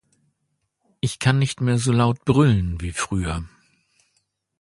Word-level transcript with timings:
Ich 0.99 1.19
kann 1.19 1.37
nicht 1.37 1.61
mehr 1.61 1.77
so 1.77 1.91
laut 1.91 2.25
brüllen 2.25 2.81
wie 2.81 2.91
früher. 2.91 3.47